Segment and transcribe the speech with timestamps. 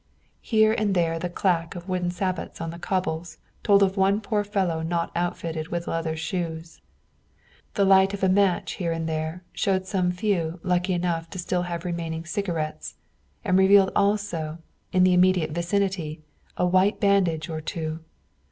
[0.41, 4.43] Here and there the clack of wooden sabots on the cobbles told of one poor
[4.43, 6.81] fellow not outfitted with leather shoes.
[7.75, 11.41] The light of a match here and there showed some few lucky enough to have
[11.43, 12.95] still remaining cigarettes,
[13.45, 14.57] and revealed also,
[14.91, 16.23] in the immediate vicinity,
[16.57, 17.99] a white bandage or two.